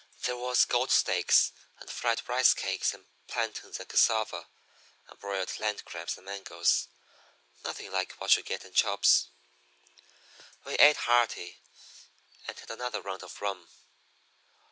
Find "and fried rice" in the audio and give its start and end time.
1.79-2.55